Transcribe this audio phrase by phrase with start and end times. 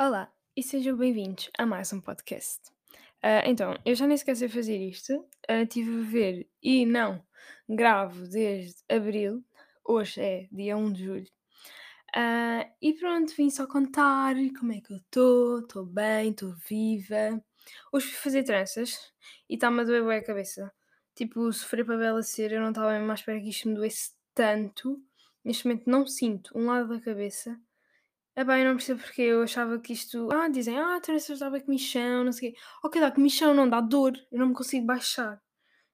[0.00, 2.60] Olá e sejam bem-vindos a mais um podcast.
[3.22, 7.22] Ah, então, eu já nem sequer sei fazer isto, ah, estive a ver e não
[7.68, 9.44] gravo desde abril,
[9.84, 11.30] hoje é dia 1 de julho.
[12.16, 17.40] Ah, e pronto, vim só contar como é que eu estou, estou bem, estou viva.
[17.92, 19.12] Hoje fui fazer tranças
[19.48, 20.72] e está-me a doer bué a cabeça.
[21.14, 24.12] Tipo, sofrer para bela ser, eu não estava mesmo à espera que isto me doesse
[24.34, 25.00] tanto.
[25.44, 27.60] Neste momento não sinto um lado da cabeça
[28.34, 31.60] é bem, não percebo porque eu achava que isto ah, dizem: "Ah, tranças dá bué
[31.60, 32.58] comichão, não sei o quê".
[32.84, 35.40] Ok, dá comichão, não dá dor, eu não me consigo baixar,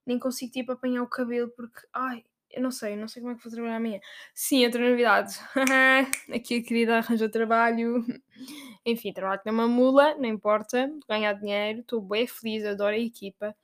[0.07, 3.37] nem consigo, tipo, apanhar o cabelo porque, ai, eu não sei, não sei como é
[3.39, 4.01] que vou trabalhar amanhã.
[4.35, 5.35] Sim, outra novidade,
[6.35, 8.05] aqui a querida arranjou trabalho,
[8.87, 13.57] enfim, trabalho é uma mula, não importa, ganhar dinheiro, estou bué feliz, adoro a equipa,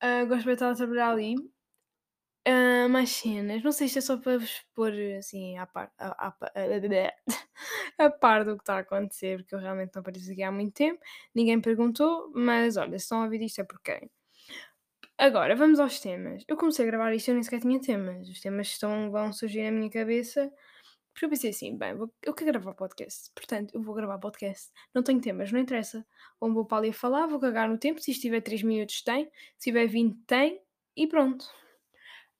[0.00, 1.36] ah, gosto de estar a trabalhar ali.
[2.46, 6.30] Hã, mais cenas, não sei se é só para vos pôr assim à par a
[6.30, 6.52] pa
[7.98, 10.74] a par do que está a acontecer, porque eu realmente não apareço aqui há muito
[10.74, 11.00] tempo,
[11.34, 14.10] ninguém perguntou, mas olha, se estão a ouvir isto é porque.
[15.18, 16.44] Agora, vamos aos temas.
[16.48, 19.62] Eu comecei a gravar isto eu nem sequer tinha temas, os temas estão vão surgir
[19.64, 20.52] na minha cabeça,
[21.12, 24.70] porque eu pensei assim: "Bem, vou eu quero gravar podcast, portanto eu vou gravar podcast,
[24.94, 26.06] não tenho temas, não interessa,
[26.40, 29.02] ou vou para ali a falar, vou cagar no tempo, se isto tiver 3 minutos
[29.02, 29.26] tem,
[29.58, 30.60] se tiver 20 tem,
[30.96, 31.46] e pronto".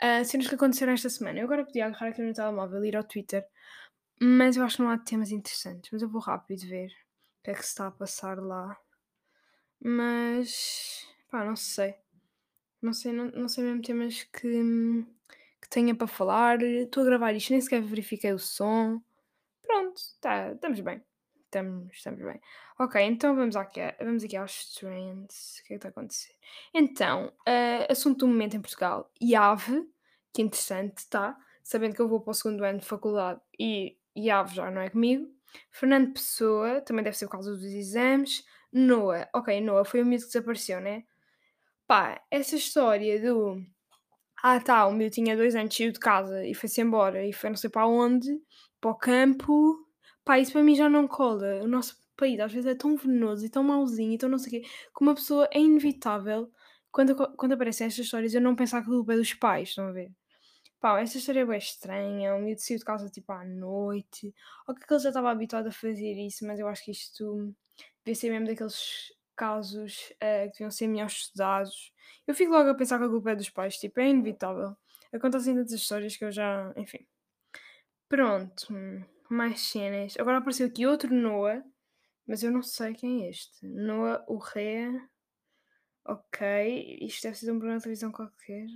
[0.01, 1.39] Ah, cenas que aconteceram esta semana.
[1.39, 3.47] Eu agora podia agarrar aqui no telemóvel e ir ao Twitter,
[4.21, 5.91] mas eu acho que não há temas interessantes.
[5.93, 6.89] Mas eu vou rápido ver
[7.41, 8.77] o que é que se está a passar lá.
[9.81, 11.95] Mas, pá, não sei.
[12.83, 15.07] Não sei, não, não sei mesmo temas que,
[15.61, 16.63] que tenha para falar.
[16.63, 19.01] Estou a gravar isto, nem sequer verifiquei o som.
[19.63, 21.03] Pronto, tá, estamos bem.
[21.55, 22.41] Estamos, estamos bem.
[22.81, 25.61] Ok, então vamos aqui, vamos aqui aos trends.
[25.61, 26.35] O que é que está a acontecer?
[26.75, 29.09] Então, ah, assunto do momento em Portugal.
[29.23, 29.87] IAV,
[30.33, 31.39] que interessante, tá?
[31.63, 34.91] Sabendo que eu vou para o segundo ano de faculdade e IAV já não é
[34.91, 35.29] comigo.
[35.71, 38.45] Fernando Pessoa, também deve ser por causa dos exames.
[38.73, 41.05] Noah, ok, Noah foi o miúdo que desapareceu, né?
[41.87, 43.65] Pá, essa história do
[44.43, 47.51] ah, tá, o meu tinha 2 anos, saiu de casa e foi-se embora e foi
[47.51, 48.29] não sei para onde,
[48.81, 49.84] para o campo.
[50.25, 51.63] Pá, isso para mim já não cola.
[51.63, 54.61] O nosso país às vezes é tão venenoso e tão mauzinho e tão não sei
[54.61, 56.51] o quê, que uma pessoa é inevitável
[56.91, 59.89] quando quando aparecem estas histórias eu não pensar que a culpa é dos pais, estão
[59.89, 60.13] a ver?
[60.81, 64.35] Pá, esta história é bué estranha, o miúdo saiu de casa, tipo, à noite,
[64.69, 67.55] ou que ele já estava habituado a fazer isso, mas eu acho que isto
[68.05, 71.93] devia ser mesmo daqueles casos, eh, que deviam ser melhor estudados.
[72.27, 74.77] Eu fico logo a pensar que a culpa é dos pais, tipo, é inevitável.
[75.13, 77.07] Acontecem tantas histórias que eu já enfim.
[78.09, 78.67] Pronto,
[79.29, 80.15] mais cenas.
[80.19, 81.65] Agora apareceu aqui outro Noah,
[82.27, 83.67] mas eu não sei quem é este.
[83.67, 85.09] Noah Urrea,
[86.05, 88.67] ok, isto deve ser de um programa de televisão qualquer.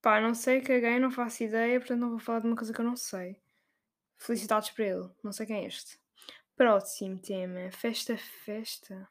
[0.00, 2.80] Pá, não sei, caguei, não faço ideia, portanto não vou falar de uma coisa que
[2.80, 3.40] eu não sei.
[4.16, 5.98] Felicidades para ele, não sei quem é este.
[6.56, 9.08] Próximo tema, Festa Festa.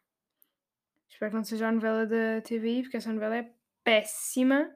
[1.10, 3.52] Espero que não seja a novela da TVI, porque essa novela é
[3.84, 4.70] péssima.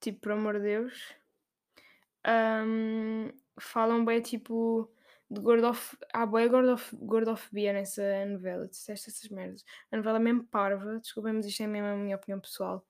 [0.00, 1.14] Tipo, por amor de Deus.
[2.24, 4.90] Ahm, falam bem, tipo,
[5.30, 5.96] de gordof...
[6.12, 6.94] Há bué gordof...
[6.96, 8.68] gordofobia nessa novela.
[8.68, 9.64] Disseste essas merdas.
[9.90, 10.98] A novela é mesmo parva.
[10.98, 12.86] Desculpem, mas isto é mesmo a minha opinião pessoal.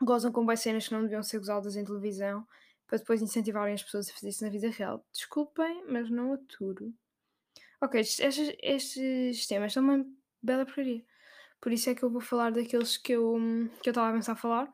[0.00, 2.46] Gozam com bué cenas que não deviam ser gozadas em televisão
[2.92, 5.02] para depois incentivarem as pessoas a fazer isso na vida real.
[5.10, 6.92] Desculpem, mas não aturo.
[7.80, 10.04] Ok, estes, estes, temas são uma
[10.42, 11.02] bela porcaria.
[11.58, 13.38] Por isso é que eu vou falar daqueles que eu
[13.82, 14.70] que eu estava a pensar falar.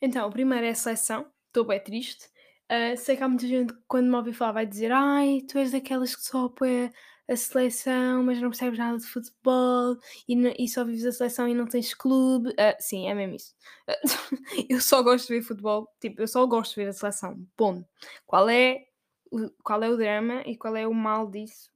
[0.00, 1.26] Então, o primeiro é a seleção.
[1.48, 2.30] Estou bem triste.
[2.68, 5.58] Ah, sei que há muita gente que quando me ouvir falar vai dizer ai, tu
[5.58, 6.92] és daquelas que só apoia
[7.28, 9.96] a seleção, mas não percebes nada de futebol
[10.28, 12.52] e, e só vives a seleção e não tens clube.
[12.58, 13.54] Ah, sim, é mesmo isso.
[13.88, 13.94] Ah,
[14.68, 17.46] eu só gosto de ver futebol, tipo, eu só gosto de ver a seleção.
[17.56, 17.86] Ponto.
[18.26, 18.86] Qual é
[19.30, 21.70] o, qual é o drama e qual é o mal disso?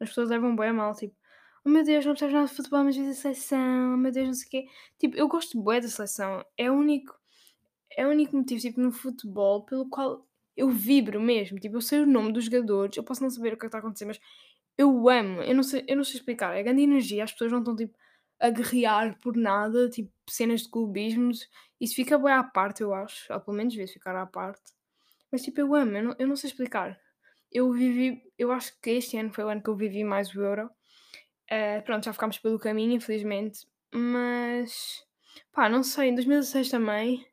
[0.00, 1.14] As pessoas levam bem a mal, tipo,
[1.64, 4.26] oh meu Deus, não percebes nada de futebol, mas vês a seleção, oh meu Deus,
[4.26, 4.66] não sei o quê.
[4.98, 6.44] Tipo, eu gosto bué da seleção.
[6.56, 7.14] É o único,
[7.96, 11.58] é o único motivo, tipo, no futebol pelo qual eu vibro mesmo.
[11.58, 13.66] Tipo, eu sei o nome dos jogadores, eu posso não saber o que é que
[13.66, 14.20] está a acontecer, mas
[14.78, 15.42] eu amo.
[15.42, 16.56] Eu não sei, eu não sei explicar.
[16.56, 17.96] É grande energia, as pessoas não estão, tipo,
[18.40, 21.48] a guerrear por nada, tipo, cenas de clubismos.
[21.80, 23.32] Isso fica bué à parte, eu acho.
[23.32, 24.62] Ou pelo menos devia ficar à parte.
[25.32, 26.98] Mas, tipo, eu amo, eu não, eu não sei explicar.
[27.52, 30.42] Eu vivi, eu acho que este ano foi o ano que eu vivi mais o
[30.42, 30.70] Euro.
[31.48, 33.66] Eh, pronto, já ficámos pelo caminho, infelizmente.
[33.92, 35.04] Mas,
[35.52, 37.26] pá, não sei, em 2016 também.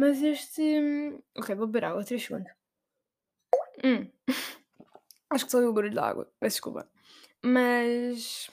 [0.00, 0.62] Mas este.
[0.80, 2.52] hum, Ok, vou beber água, 3 segundos.
[3.82, 4.10] Hum,
[5.30, 6.88] acho que só o barulho da água, peço desculpa.
[7.44, 8.50] Mas,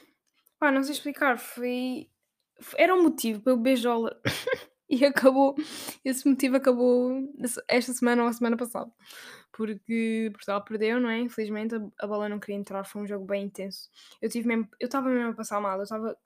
[0.60, 2.10] pá, não sei explicar, foi.
[2.78, 4.20] Era um motivo para eu beijola.
[4.90, 5.56] e acabou
[6.06, 7.34] esse motivo acabou
[7.68, 8.92] esta semana ou a semana passada,
[9.52, 13.26] porque Portugal perdeu, não é, infelizmente a a bola não queria entrar, foi um jogo
[13.26, 13.90] bem intenso.
[14.22, 16.18] Eu tive mesmo eu estava mesmo a passar mal, eu estava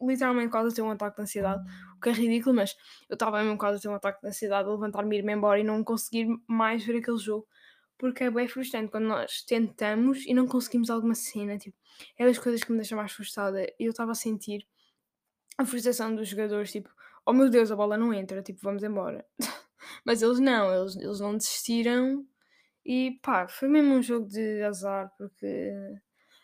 [0.00, 1.62] literalmente quase a ter um ataque de ansiedade,
[1.96, 2.76] o que é ridículo, mas
[3.08, 5.58] eu estava mesmo quase a ter um ataque de ansiedade, a levantar-me e ir-me embora
[5.60, 7.46] e não conseguir mais ver aquele jogo,
[7.98, 11.76] porque é bem frustrante quando nós tentamos e não conseguimos alguma cena, tipo,
[12.18, 13.62] é das coisas que me deixa mais frustrada.
[13.78, 14.66] E eu estava a sentir
[15.58, 16.88] a frustração dos jogadores, tipo,
[17.26, 19.26] oh meu Deus, a bola não entra, tipo, vamos embora.
[20.04, 22.26] Mas eles não, eles, eles não desistiram
[22.84, 25.72] e pá, foi mesmo um jogo de azar, porque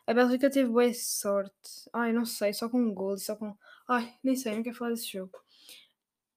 [0.07, 1.91] a Bélgica teve boa sorte.
[1.93, 3.57] Ai, não sei, só com um gol e só com.
[3.89, 5.33] Ai, nem sei, não quero falar desse jogo.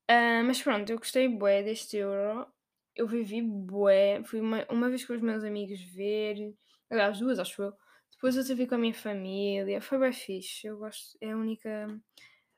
[0.08, 2.48] Ah, mas pronto, eu gostei bué deste Euro.
[2.96, 4.24] Eu vivi bué.
[4.24, 6.56] Fui uma, uma vez com os meus amigos ver.
[6.90, 7.74] Aliás, duas, acho eu.
[8.12, 9.80] Depois outra vez com a minha família.
[9.82, 10.68] Foi bem fixe.
[10.68, 11.18] Eu gosto.
[11.22, 11.88] É a única.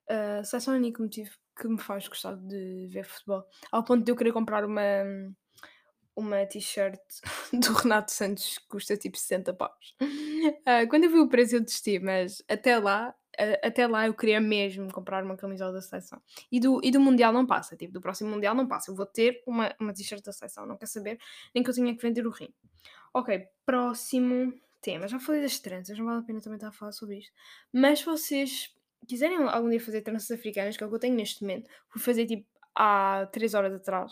[0.09, 1.29] Uh, seleção é o único motivo
[1.59, 3.45] que me faz gostar de ver futebol.
[3.71, 4.81] Ao ponto de eu querer comprar uma.
[6.15, 6.99] Uma t-shirt
[7.53, 9.95] do Renato Santos que custa tipo 60 paus.
[10.65, 14.13] Ah, quando eu vi o preço eu desisti, mas até lá a- até lá eu
[14.13, 16.19] queria mesmo comprar uma camisola da seleção.
[16.51, 18.89] E do, e do Mundial não passa, tipo, do próximo Mundial não passa.
[18.91, 21.19] Eu vou ter uma, uma t-shirt da seleção, não quer saber,
[21.53, 22.51] nem que eu tenha que vender o rim.
[23.13, 25.07] Ok, próximo tema.
[25.07, 27.31] Já falei das tranças, não vale a pena também estar a falar sobre isto.
[27.71, 28.73] Mas se vocês
[29.07, 32.01] quiserem algum dia fazer tranças africanas, que é o que eu tenho neste momento, fui
[32.01, 34.11] fazer tipo há 3 horas atrás,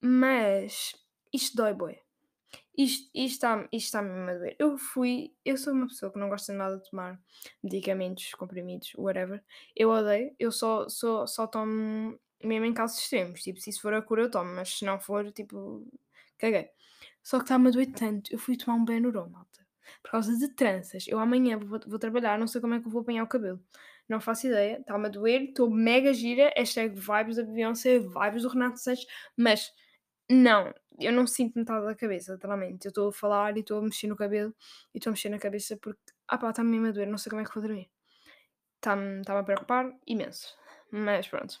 [0.00, 0.94] mas
[1.34, 2.00] isto dói, boé.
[2.76, 4.56] Isto está isto está mesmo a doer.
[4.58, 7.20] Eu fui eu sou uma pessoa que não gosta nada de tomar
[7.62, 9.42] medicamentos, comprimidos, whatever.
[9.76, 13.94] Eu odeio, eu só só só tomo mesmo em casos extremos, tipo, se isso for
[13.94, 15.86] a cura eu tomo, mas se não for, tipo,
[16.38, 16.68] caguei.
[17.22, 19.66] Só que está-me a doer tanto, eu fui tomar um Benuron, malta,
[20.02, 21.06] por causa de tranças.
[21.08, 23.60] Eu amanhã vou vou trabalhar, não sei como é que eu vou apanhar o cabelo.
[24.08, 28.48] Não faço ideia, está-me a doer, estou mega gira, hashtag vibes da Beyoncé, vibes do
[28.48, 29.72] Renato Sanches, mas
[30.30, 32.86] não, eu não sinto metade da cabeça, literalmente.
[32.86, 34.54] Eu estou a falar e estou a mexer no cabelo
[34.94, 37.30] e estou a mexer na cabeça porque, ah pá, está-me mesmo a doer, não sei
[37.30, 37.90] como é que vou dormir.
[38.76, 40.56] Está-me está a preocupar imenso.
[40.90, 41.58] Mas pronto.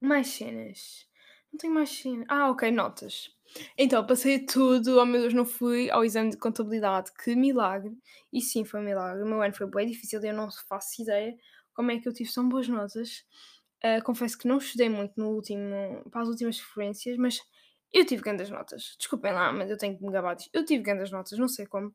[0.00, 1.06] Mais cenas.
[1.52, 2.26] Não tenho mais cenas.
[2.28, 3.30] Ah, ok, notas.
[3.78, 7.96] Então, passei tudo, oh meu Deus, não fui ao exame de contabilidade, que milagre.
[8.32, 9.22] E sim, foi um milagre.
[9.22, 11.36] O meu ano foi bem difícil e eu não faço ideia
[11.74, 13.24] como é que eu tive tão boas notas.
[13.82, 17.40] Ah, confesso que não estudei muito no último, para as últimas referências, mas
[17.92, 18.94] eu tive grandes notas.
[18.98, 20.50] Desculpem lá, mas eu tenho que me gabar disto.
[20.52, 21.94] Eu tive grandes notas, não sei como.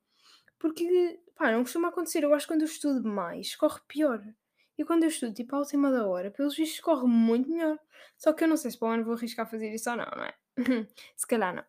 [0.59, 2.23] Porque, pá, não costuma acontecer.
[2.23, 4.23] Eu acho que quando eu estudo mais, corre pior.
[4.77, 7.79] E quando eu estudo, tipo, à última da hora, pelos vistos corre muito melhor.
[8.17, 10.05] Só que eu não sei se para o ano vou arriscar fazer isso ou não,
[10.15, 10.33] não é?
[11.15, 11.63] se calhar não.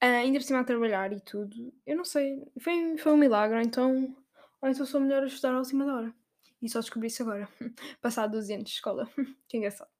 [0.00, 2.40] Ah, ainda por cima a trabalhar e tudo, eu não sei.
[2.60, 4.16] Foi, foi um milagre, ou então,
[4.60, 6.14] ou então sou melhor a estudar à última da hora.
[6.62, 7.48] E só descobri isso agora.
[8.00, 9.08] Passado 12 anos de escola.
[9.48, 9.90] que engraçado.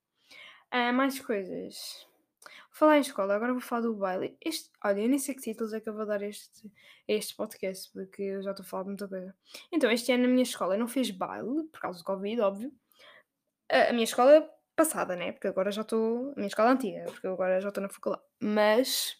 [0.70, 2.06] Ah, mais coisas.
[2.78, 4.38] Falar em escola, agora vou falar do baile.
[4.40, 6.70] Este, olha, eu nem sei que títulos é que eu vou dar este,
[7.08, 9.34] este podcast, porque eu já estou a falar de muita coisa.
[9.72, 12.72] Então, este ano na minha escola eu não fiz baile, por causa do Covid, óbvio.
[13.68, 15.32] A, a minha escola passada, né?
[15.32, 16.30] Porque agora já estou.
[16.30, 18.22] A minha escola antiga, porque agora já estou na faculdade.
[18.40, 19.16] Mas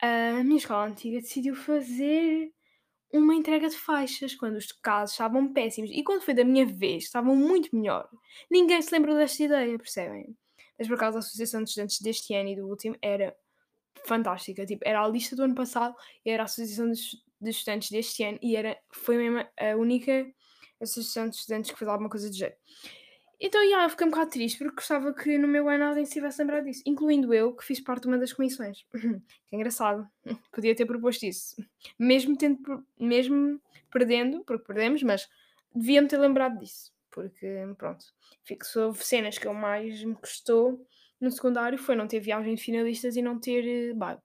[0.00, 2.50] a minha escola antiga decidiu fazer
[3.12, 5.90] uma entrega de faixas quando os casos estavam péssimos.
[5.92, 8.08] E quando foi da minha vez, estavam muito melhor.
[8.50, 10.34] Ninguém se lembrou desta ideia, percebem?
[10.80, 13.36] Mas por acaso a Associação de Estudantes deste ano e do último era
[14.06, 14.64] fantástica.
[14.64, 15.94] Tipo, era a lista do ano passado
[16.24, 20.26] e era a Associação de Estudantes deste ano e era, foi mesmo a única
[20.80, 22.56] Associação de Estudantes que fez alguma coisa de jeito.
[23.38, 26.12] Então, yeah, eu fiquei um bocado triste porque gostava que no meu ano alguém se
[26.12, 28.86] tivesse lembrado disso, incluindo eu, que fiz parte de uma das comissões.
[28.92, 30.08] que engraçado.
[30.50, 31.56] Podia ter proposto isso.
[31.98, 33.60] Mesmo, tendo, mesmo
[33.90, 35.28] perdendo, porque perdemos, mas
[35.74, 36.90] devia-me ter lembrado disso.
[37.10, 38.04] Porque, pronto,
[38.44, 40.86] fixou cenas que eu mais me custou
[41.20, 44.20] no secundário foi não ter viagem de finalistas e não ter uh, baile.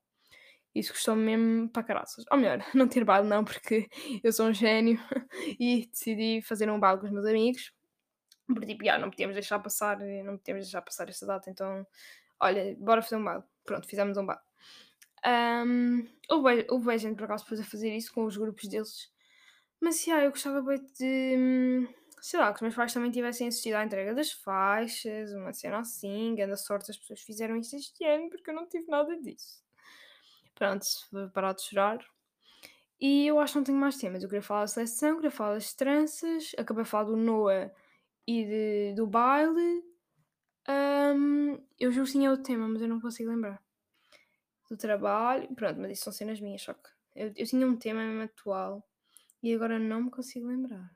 [0.73, 2.23] Isso custou-me mesmo para caraças.
[2.31, 3.87] Ou melhor, não ter baile não, porque
[4.23, 4.99] eu sou um gênio
[5.59, 7.73] e decidi fazer um baile com os meus amigos
[8.47, 11.85] porque tipo, yeah, não podíamos deixar passar, não podíamos deixar passar esta data, então
[12.39, 13.43] olha, bora fazer um baile.
[13.63, 14.41] Pronto, fizemos um baile.
[15.25, 19.11] Um, houve, houve gente por acaso depois a fazer isso com os grupos deles.
[19.81, 21.87] Mas yeah, eu gostava bem de.
[22.21, 25.79] Sei lá, que os meus pais também tivessem assistido à entrega das faixas, uma cena
[25.79, 29.63] assim, grande sorte as pessoas fizeram isso este ano, porque eu não tive nada disso.
[30.55, 30.85] Pronto,
[31.33, 31.99] parar de chorar.
[32.99, 34.23] E eu acho que não tenho mais temas.
[34.23, 37.71] Eu queria falar da seleção, queria falar das tranças, acabei de falar do Noah
[38.25, 39.83] e de, do baile.
[40.67, 43.61] Um, eu juro que tinha outro tema, mas eu não consigo lembrar.
[44.69, 48.03] Do trabalho, pronto, mas isso são cenas minhas, só que eu, eu tinha um tema
[48.03, 48.83] mesmo atual
[49.43, 50.94] e agora não me consigo lembrar.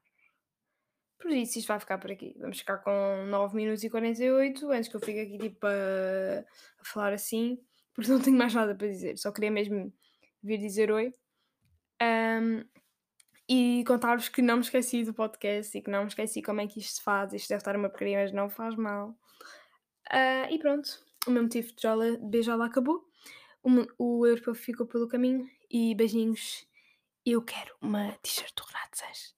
[1.20, 2.34] Por isso, isto vai ficar por aqui.
[2.40, 6.40] Vamos ficar com 9 minutos e 48, antes que eu fique aqui tipo a,
[6.80, 7.60] a falar assim,
[7.94, 9.18] porque não tenho mais nada para dizer.
[9.18, 9.94] Só queria mesmo
[10.42, 11.14] vir dizer oi.
[12.02, 12.64] Ahm,
[13.50, 16.68] e contar-vos que não me esqueci do podcast e que não me esqueci como é
[16.68, 17.34] que isto se faz.
[17.34, 19.18] Isto deve estar uma porcaria, mas não faz mal.
[20.10, 20.88] Ah, e pronto,
[21.28, 23.04] o meu motivo de jola- beijola acabou.
[23.62, 25.50] O, o europeu ficou pelo caminho.
[25.70, 26.66] E beijinhos.
[27.26, 29.36] Eu quero uma t-shirt do Renato Sanches.